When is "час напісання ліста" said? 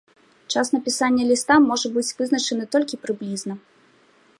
0.55-1.59